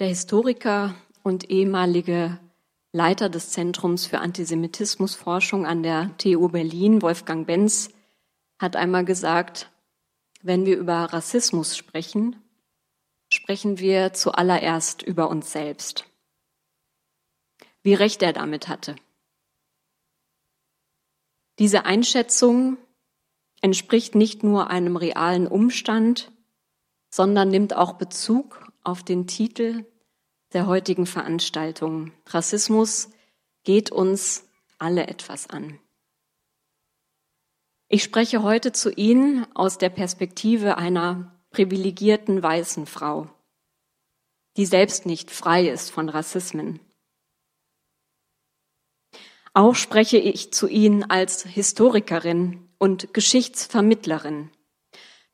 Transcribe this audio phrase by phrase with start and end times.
[0.00, 2.40] Der Historiker und ehemalige
[2.90, 7.90] Leiter des Zentrums für Antisemitismusforschung an der TU Berlin, Wolfgang Benz,
[8.58, 9.70] hat einmal gesagt,
[10.40, 12.42] wenn wir über Rassismus sprechen,
[13.30, 16.06] sprechen wir zuallererst über uns selbst.
[17.82, 18.96] Wie recht er damit hatte.
[21.58, 22.78] Diese Einschätzung
[23.60, 26.32] entspricht nicht nur einem realen Umstand,
[27.10, 29.84] sondern nimmt auch Bezug auf den Titel
[30.52, 32.12] der heutigen Veranstaltung.
[32.26, 33.10] Rassismus
[33.64, 34.44] geht uns
[34.78, 35.78] alle etwas an.
[37.88, 43.28] Ich spreche heute zu Ihnen aus der Perspektive einer privilegierten weißen Frau,
[44.56, 46.80] die selbst nicht frei ist von Rassismen.
[49.52, 54.50] Auch spreche ich zu Ihnen als Historikerin und Geschichtsvermittlerin.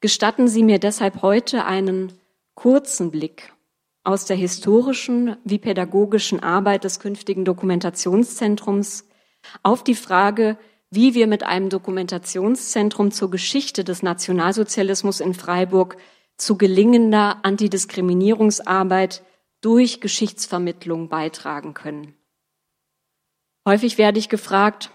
[0.01, 2.19] Gestatten Sie mir deshalb heute einen
[2.55, 3.53] kurzen Blick
[4.07, 9.09] aus der historischen wie pädagogischen Arbeit des künftigen Dokumentationszentrums
[9.65, 10.57] auf die Frage,
[10.91, 15.97] wie wir mit einem Dokumentationszentrum zur Geschichte des Nationalsozialismus in Freiburg
[16.37, 19.25] zu gelingender Antidiskriminierungsarbeit
[19.61, 22.15] durch Geschichtsvermittlung beitragen können.
[23.67, 24.93] Häufig werde ich gefragt,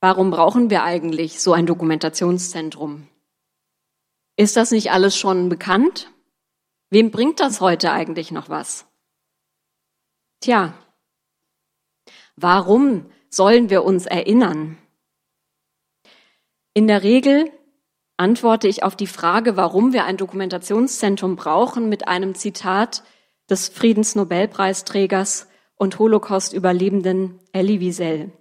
[0.00, 3.06] warum brauchen wir eigentlich so ein Dokumentationszentrum?
[4.36, 6.10] Ist das nicht alles schon bekannt?
[6.90, 8.86] Wem bringt das heute eigentlich noch was?
[10.40, 10.74] Tja,
[12.36, 14.78] warum sollen wir uns erinnern?
[16.74, 17.50] In der Regel
[18.16, 23.02] antworte ich auf die Frage, warum wir ein Dokumentationszentrum brauchen, mit einem Zitat
[23.50, 28.32] des Friedensnobelpreisträgers und Holocaust-Überlebenden Elie Wiesel,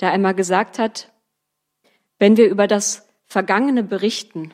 [0.00, 1.12] der einmal gesagt hat,
[2.18, 4.52] wenn wir über das Vergangene berichten,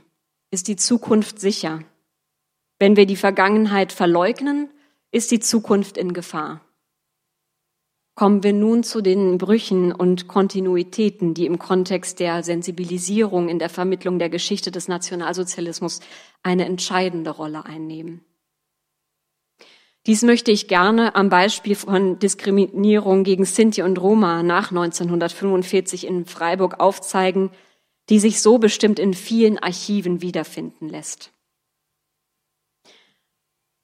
[0.50, 1.80] ist die Zukunft sicher.
[2.78, 4.70] Wenn wir die Vergangenheit verleugnen,
[5.10, 6.60] ist die Zukunft in Gefahr.
[8.14, 13.68] Kommen wir nun zu den Brüchen und Kontinuitäten, die im Kontext der Sensibilisierung in der
[13.68, 16.01] Vermittlung der Geschichte des Nationalsozialismus
[16.42, 18.24] eine entscheidende Rolle einnehmen.
[20.06, 26.24] Dies möchte ich gerne am Beispiel von Diskriminierung gegen Sinti und Roma nach 1945 in
[26.27, 27.51] Freiburg aufzeigen,
[28.08, 31.33] die sich so bestimmt in vielen Archiven wiederfinden lässt.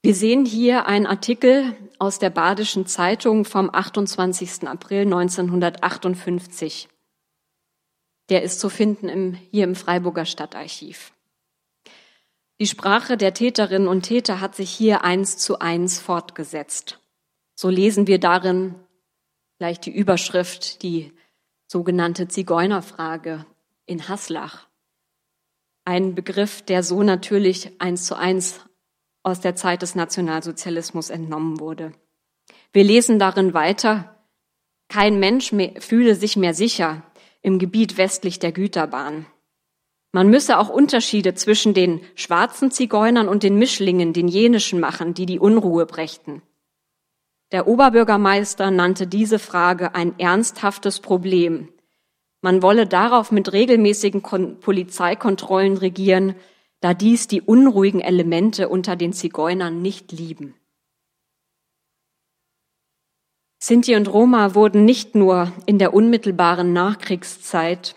[0.04, 4.66] Wir sehen hier einen Artikel aus der Badischen Zeitung vom 28.
[4.66, 6.88] April 1958.
[8.28, 11.12] Der ist zu finden im, hier im Freiburger Stadtarchiv.
[12.58, 16.98] Die Sprache der Täterinnen und Täter hat sich hier eins zu eins fortgesetzt.
[17.54, 18.74] So lesen wir darin
[19.58, 21.12] gleich die Überschrift, die
[21.68, 23.46] sogenannte Zigeunerfrage
[23.86, 24.66] in Haslach.
[25.84, 28.64] Ein Begriff, der so natürlich eins zu eins
[29.22, 31.92] aus der Zeit des Nationalsozialismus entnommen wurde.
[32.72, 34.16] Wir lesen darin weiter,
[34.88, 37.02] kein Mensch mehr, fühle sich mehr sicher
[37.40, 39.26] im Gebiet westlich der Güterbahn.
[40.12, 45.26] Man müsse auch Unterschiede zwischen den schwarzen Zigeunern und den Mischlingen, den jenischen machen, die
[45.26, 46.42] die Unruhe brächten.
[47.50, 51.68] Der Oberbürgermeister nannte diese Frage ein ernsthaftes Problem.
[52.42, 56.34] Man wolle darauf mit regelmäßigen Kon Polizeikontrollen regieren,
[56.82, 60.54] da dies die unruhigen Elemente unter den Zigeunern nicht lieben.
[63.62, 67.94] Sinti und Roma wurden nicht nur in der unmittelbaren Nachkriegszeit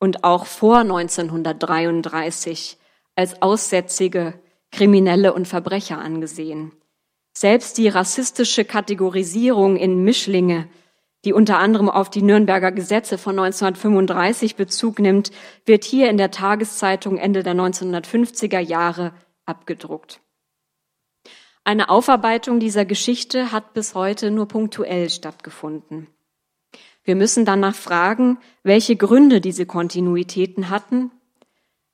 [0.00, 2.76] und auch vor 1933
[3.14, 4.34] als aussätzige
[4.72, 6.72] Kriminelle und Verbrecher angesehen.
[7.32, 10.68] Selbst die rassistische Kategorisierung in Mischlinge
[11.24, 15.30] die unter anderem auf die Nürnberger Gesetze von 1935 Bezug nimmt,
[15.64, 19.12] wird hier in der Tageszeitung Ende der 1950er Jahre
[19.44, 20.20] abgedruckt.
[21.64, 26.06] Eine Aufarbeitung dieser Geschichte hat bis heute nur punktuell stattgefunden.
[27.04, 31.10] Wir müssen danach fragen, welche Gründe diese Kontinuitäten hatten,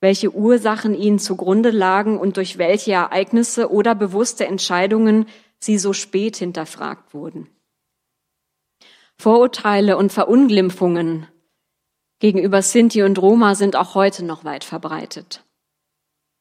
[0.01, 5.25] welche Ursachen ihnen zugrunde lagen und durch welche Ereignisse oder bewusste Entscheidungen
[5.57, 7.49] sie so spät hinterfragt wurden.
[9.17, 11.27] Vorurteile und Verunglimpfungen
[12.19, 15.43] gegenüber Sinti und Roma sind auch heute noch weit verbreitet.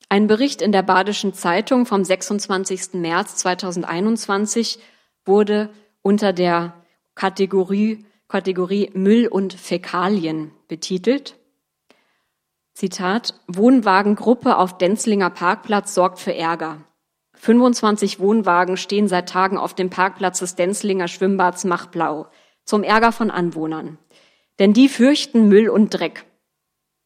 [0.08, 2.94] Ein Bericht in der Badischen Zeitung vom 26.
[2.94, 4.78] März 2021
[5.24, 5.70] wurde
[6.02, 6.74] unter der
[7.14, 11.36] Kategorie, Kategorie Müll und Fäkalien betitelt.
[12.74, 16.78] Zitat, Wohnwagengruppe auf Denzlinger Parkplatz sorgt für Ärger.
[17.34, 22.28] 25 Wohnwagen stehen seit Tagen auf dem Parkplatz des Denzlinger Schwimmbads Machblau
[22.64, 23.98] zum Ärger von Anwohnern.
[24.58, 26.24] Denn die fürchten Müll und Dreck.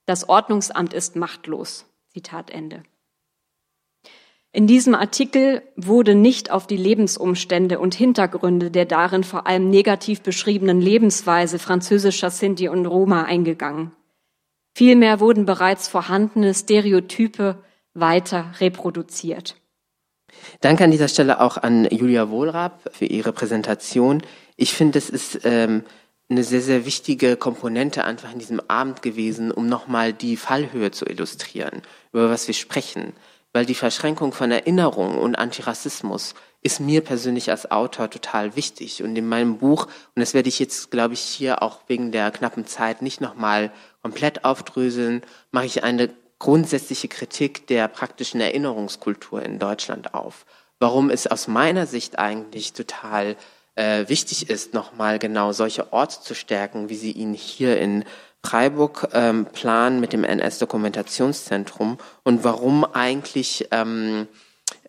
[0.07, 1.87] Das Ordnungsamt ist machtlos.
[2.13, 2.83] Zitat Ende.
[4.51, 10.23] In diesem Artikel wurde nicht auf die Lebensumstände und Hintergründe der darin vor allem negativ
[10.23, 13.93] beschriebenen Lebensweise französischer Sinti und Roma eingegangen.
[14.75, 17.63] Vielmehr wurden bereits vorhandene Stereotype
[17.95, 19.57] weiter reproduziert.
[20.61, 24.23] Danke an dieser Stelle auch an Julia Wohlrab für ihre Präsentation.
[24.61, 25.85] Ich finde, es ist ähm,
[26.29, 31.07] eine sehr, sehr wichtige Komponente einfach in diesem Abend gewesen, um nochmal die Fallhöhe zu
[31.07, 31.83] illustrieren,
[32.13, 33.13] über was wir sprechen.
[33.53, 39.05] Weil die Verschränkung von Erinnerung und Antirassismus ist mir persönlich als Autor total wichtig.
[39.05, 42.33] Und in meinem Buch, und das werde ich jetzt, glaube ich, hier auch wegen der
[42.33, 43.73] knappen Zeit nicht nochmal
[44.03, 45.23] komplett aufdröseln,
[45.53, 46.11] mache ich eine
[46.41, 50.47] grundsätzliche Kritik der praktischen Erinnerungskultur in Deutschland auf.
[50.81, 53.37] Warum es aus meiner Sicht eigentlich total
[53.79, 58.05] äh, wichtig ist, nochmal genau solche Orte zu stärken, wie sie ihn hier in
[58.45, 64.27] Freiburg ähm, planen mit dem NS-Dokumentationszentrum und warum eigentlich ähm,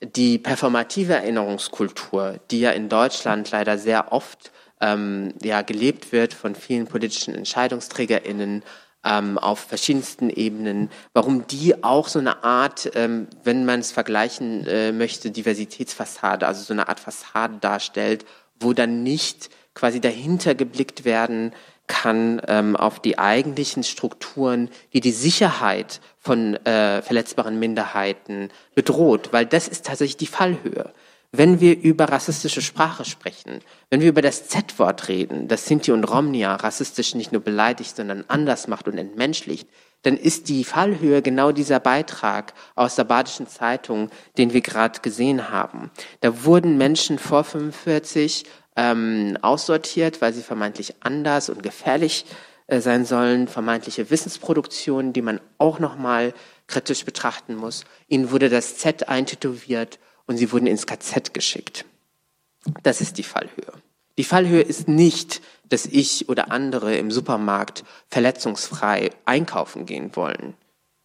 [0.02, 4.52] die performative Erinnerungskultur, die ja in Deutschland leider sehr oft
[4.82, 8.64] ähm, ja, gelebt wird von vielen politischen EntscheidungsträgerInnen,
[9.04, 14.68] ähm, auf verschiedensten Ebenen, warum die auch so eine Art, ähm, wenn man es vergleichen
[14.68, 18.26] äh, möchte, Diversitätsfassade, also so eine Art Fassade darstellt,
[18.60, 21.54] wo dann nicht quasi dahinter geblickt werden
[21.88, 29.46] kann ähm, auf die eigentlichen Strukturen, die die Sicherheit von äh, verletzbaren Minderheiten bedroht, weil
[29.48, 30.94] das ist tatsächlich die Fallhöhe.
[31.32, 33.60] Wenn wir über rassistische Sprache sprechen,
[33.90, 38.26] wenn wir über das Z-Wort reden, das Sinti und Romnia rassistisch nicht nur beleidigt, sondern
[38.28, 39.68] anders macht und entmenschlicht,
[40.04, 45.50] dann ist die Fallhöhe genau dieser Beitrag aus der Badischen Zeitung, den wir gerade gesehen
[45.50, 45.92] haben.
[46.22, 52.26] Da wurden Menschen vor 45 ähm, aussortiert, weil sie vermeintlich anders und gefährlich
[52.68, 56.34] äh, sein sollen, vermeintliche Wissensproduktionen, die man auch nochmal
[56.68, 57.84] kritisch betrachten muss.
[58.08, 61.86] Ihnen wurde das Z eintätowiert und sie wurden ins KZ geschickt.
[62.84, 63.74] Das ist die Fallhöhe.
[64.20, 70.56] Die Fallhöhe ist nicht, dass ich oder andere im Supermarkt verletzungsfrei einkaufen gehen wollen.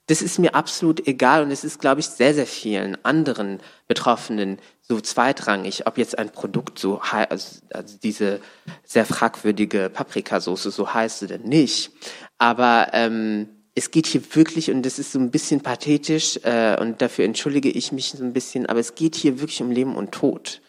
[0.07, 4.59] Das ist mir absolut egal und es ist, glaube ich, sehr, sehr vielen anderen Betroffenen
[4.83, 8.41] so zweitrangig, ob jetzt ein Produkt so, also, also diese
[8.85, 11.91] sehr fragwürdige Paprikasauce so heißt oder nicht.
[12.37, 17.01] Aber ähm, es geht hier wirklich, und das ist so ein bisschen pathetisch, äh, und
[17.01, 20.13] dafür entschuldige ich mich so ein bisschen, aber es geht hier wirklich um Leben und
[20.13, 20.61] Tod.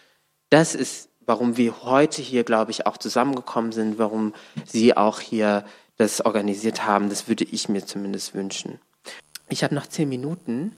[0.49, 4.33] Das ist, warum wir heute hier, glaube ich, auch zusammengekommen sind, warum
[4.65, 5.65] Sie auch hier
[5.97, 7.09] das organisiert haben.
[7.09, 8.79] Das würde ich mir zumindest wünschen.
[9.49, 10.75] Ich habe noch zehn Minuten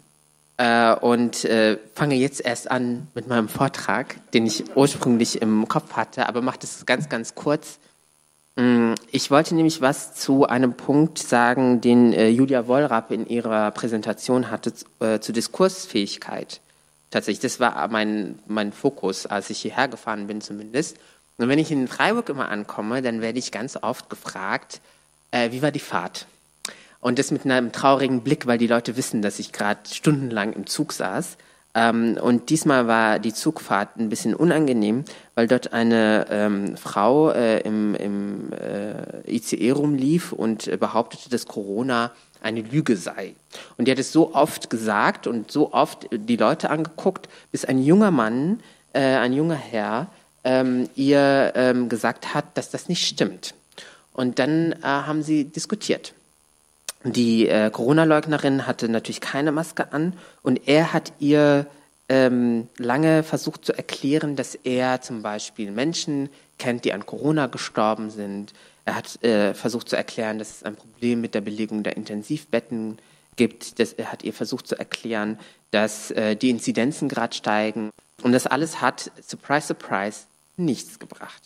[0.58, 5.94] äh, und äh, fange jetzt erst an mit meinem Vortrag, den ich ursprünglich im Kopf
[5.94, 7.80] hatte, aber mache das ganz, ganz kurz.
[8.58, 13.72] Mm, ich wollte nämlich was zu einem Punkt sagen, den äh, Julia Wollrapp in ihrer
[13.72, 16.60] Präsentation hatte, äh, zu Diskursfähigkeit.
[17.09, 20.98] Tatsächlich, das war mein, mein Fokus, als ich hierher gefahren bin zumindest.
[21.38, 24.81] Und wenn ich in Freiburg immer ankomme, dann werde ich ganz oft gefragt,
[25.31, 26.25] äh, wie war die Fahrt?
[27.00, 30.65] Und das mit einem traurigen Blick, weil die Leute wissen, dass ich gerade stundenlang im
[30.65, 31.38] Zug saß.
[31.78, 37.60] Ähm, und diesmal war die Zugfahrt ein bisschen unangenehm, weil dort eine ähm, Frau äh,
[37.60, 43.36] im, im äh, ICE rumlief und äh, behauptete, dass Corona eine Lüge sei.
[43.78, 47.84] Und die hat es so oft gesagt und so oft die Leute angeguckt, bis ein
[47.84, 48.60] junger Mann,
[48.94, 50.08] äh, ein junger Herr,
[50.44, 53.54] ähm, ihr ähm, gesagt hat, dass das nicht stimmt.
[54.14, 56.14] Und dann äh, haben sie diskutiert.
[57.04, 61.68] Die äh, Corona-Leugnerin hatte natürlich keine Maske an und er hat ihr
[62.09, 68.09] ähm, lange versucht zu erklären, dass er zum Beispiel Menschen kennt, die an Corona gestorben
[68.09, 68.54] sind.
[68.85, 72.97] Er hat äh, versucht zu erklären, dass es ein Problem mit der Belegung der Intensivbetten
[73.35, 73.80] gibt.
[73.80, 75.37] Das, er hat ihr versucht zu erklären,
[75.71, 77.92] dass äh, die Inzidenzen gerade steigen.
[78.23, 80.21] Und das alles hat, surprise, surprise,
[80.56, 81.42] nichts gebracht.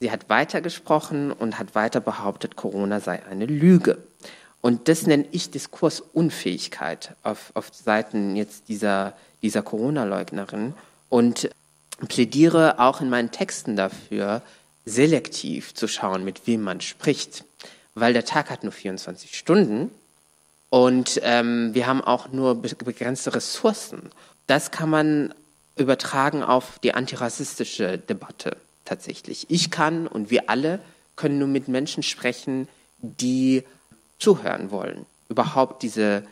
[0.00, 3.98] Sie hat weitergesprochen und hat weiter behauptet, Corona sei eine Lüge.
[4.64, 10.72] Und das nenne ich Diskursunfähigkeit auf, auf Seiten jetzt dieser, dieser Corona-Leugnerin
[11.10, 11.50] und
[12.08, 14.40] plädiere auch in meinen Texten dafür,
[14.86, 17.44] selektiv zu schauen, mit wem man spricht.
[17.94, 19.90] Weil der Tag hat nur 24 Stunden
[20.70, 24.10] und ähm, wir haben auch nur begrenzte Ressourcen.
[24.46, 25.34] Das kann man
[25.76, 28.56] übertragen auf die antirassistische Debatte
[28.86, 29.44] tatsächlich.
[29.50, 30.80] Ich kann und wir alle
[31.16, 32.66] können nur mit Menschen sprechen,
[33.02, 33.62] die
[34.24, 36.24] zuhören wollen, überhaupt diese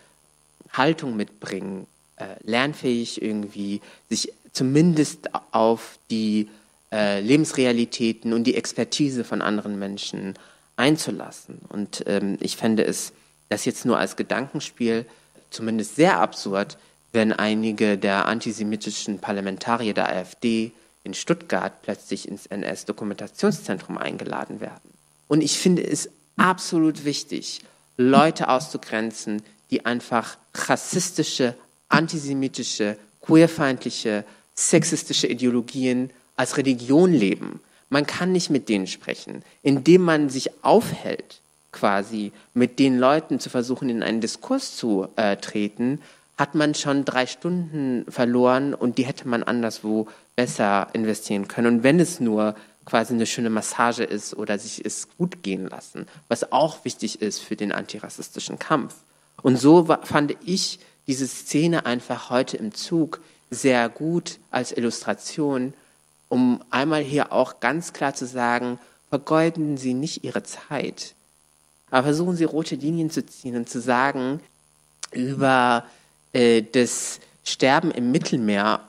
[0.72, 6.48] Haltung mitbringen, äh, lernfähig irgendwie, sich zumindest auf die
[6.90, 10.34] äh, Lebensrealitäten und die Expertise von anderen Menschen
[10.76, 11.58] einzulassen.
[11.68, 13.12] Und ähm, ich fände es,
[13.50, 15.04] das jetzt nur als Gedankenspiel,
[15.50, 16.78] zumindest sehr absurd,
[17.12, 20.72] wenn einige der antisemitischen Parlamentarier der AfD
[21.04, 24.90] in Stuttgart plötzlich ins NS-Dokumentationszentrum eingeladen werden.
[25.28, 27.60] Und ich finde es absolut wichtig,
[27.96, 31.54] Leute auszugrenzen, die einfach rassistische,
[31.88, 37.60] antisemitische, queerfeindliche, sexistische Ideologien als Religion leben.
[37.88, 41.40] Man kann nicht mit denen sprechen, indem man sich aufhält,
[41.72, 46.00] quasi mit den Leuten zu versuchen, in einen Diskurs zu äh, treten,
[46.38, 51.76] hat man schon drei Stunden verloren und die hätte man anderswo besser investieren können.
[51.76, 56.06] Und wenn es nur quasi eine schöne Massage ist oder sich es gut gehen lassen,
[56.28, 58.94] was auch wichtig ist für den antirassistischen Kampf.
[59.42, 63.20] Und so fand ich diese Szene einfach heute im Zug
[63.50, 65.74] sehr gut als Illustration,
[66.28, 68.78] um einmal hier auch ganz klar zu sagen,
[69.10, 71.14] vergeuden Sie nicht Ihre Zeit,
[71.90, 74.40] aber versuchen Sie rote Linien zu ziehen und zu sagen,
[75.10, 75.84] über
[76.32, 78.80] äh, das Sterben im Mittelmeer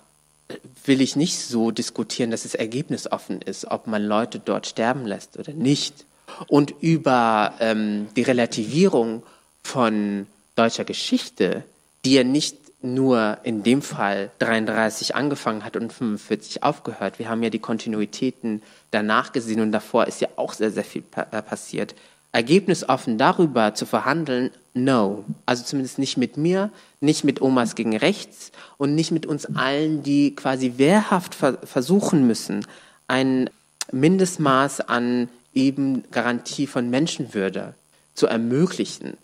[0.85, 5.37] will ich nicht so diskutieren, dass es ergebnisoffen ist, ob man Leute dort sterben lässt
[5.37, 6.05] oder nicht.
[6.47, 9.23] Und über ähm, die Relativierung
[9.63, 11.63] von deutscher Geschichte,
[12.05, 17.17] die ja nicht nur in dem Fall 33 angefangen hat und 45 aufgehört.
[17.17, 18.61] Wir haben ja die Kontinuitäten
[18.91, 21.95] danach gesehen und davor ist ja auch sehr, sehr viel pa äh, passiert.
[22.33, 25.23] Ergebnisoffen darüber zu verhandeln, no.
[25.45, 30.01] Also zumindest nicht mit mir, nicht mit Omas gegen Rechts und nicht mit uns allen,
[30.01, 32.65] die quasi wehrhaft ver versuchen müssen,
[33.07, 33.51] ein
[33.91, 37.75] Mindestmaß an eben Garantie von Menschenwürde
[38.15, 39.17] zu ermöglichen.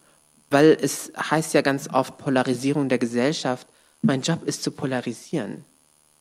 [0.51, 3.67] Weil es heißt ja ganz oft Polarisierung der Gesellschaft.
[4.03, 5.65] Mein Job ist zu polarisieren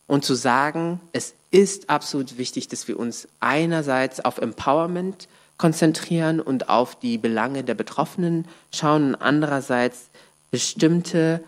[0.06, 5.28] und zu sagen, es ist absolut wichtig, dass wir uns einerseits auf Empowerment
[5.58, 10.06] konzentrieren und auf die Belange der Betroffenen schauen und andererseits
[10.50, 11.42] bestimmte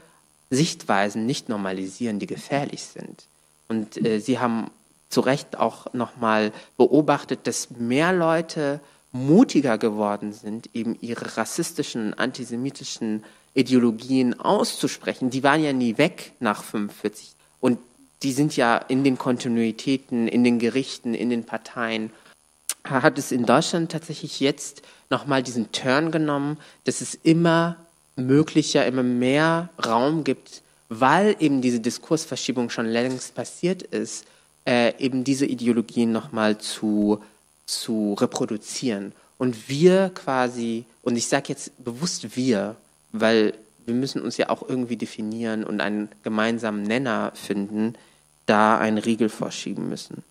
[0.51, 3.25] Sichtweisen nicht normalisieren, die gefährlich sind.
[3.69, 4.71] Und äh, Sie haben
[5.09, 8.81] zu Recht auch nochmal beobachtet, dass mehr Leute
[9.13, 13.25] mutiger geworden sind, eben ihre rassistischen, antisemitischen
[13.55, 15.31] Ideologien auszusprechen.
[15.31, 17.33] Die waren ja nie weg nach 45.
[17.61, 17.79] Und
[18.23, 22.11] die sind ja in den Kontinuitäten, in den Gerichten, in den Parteien
[22.85, 27.77] hat es in Deutschland tatsächlich jetzt nochmal diesen Turn genommen, dass es immer
[28.17, 34.25] möglicher, immer mehr Raum gibt, weil eben diese Diskursverschiebung schon längst passiert ist,
[34.67, 37.23] äh, eben diese Ideologien nochmal zu,
[37.67, 39.13] zu reproduzieren.
[39.39, 42.77] Und wir quasi, und ich sage jetzt bewusst wir,
[43.13, 43.55] weil
[43.87, 47.95] wir müssen uns ja auch irgendwie definieren und einen gemeinsamen Nenner finden,
[48.47, 50.23] da einen Riegel vorschieben müssen.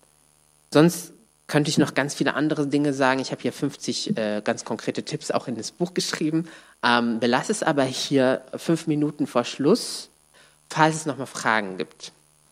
[0.72, 1.12] Sonst
[1.50, 3.18] könnte ich noch ganz viele andere Dinge sagen.
[3.18, 6.48] Ich habe hier 50 äh, ganz konkrete Tipps auch in das Buch geschrieben.
[6.84, 10.10] Ähm, belasse es aber hier fünf Minuten vor Schluss,
[10.70, 12.12] falls es noch mal Fragen gibt.